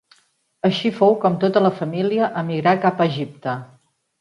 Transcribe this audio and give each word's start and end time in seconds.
Així 0.69 0.91
fou 0.95 1.13
com 1.25 1.35
tota 1.45 1.63
la 1.65 1.73
família 1.81 2.31
emigrà 2.45 2.77
cap 2.87 3.05
a 3.07 3.11
Egipte. 3.15 3.59